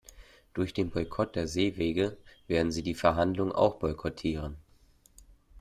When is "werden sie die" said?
2.47-2.95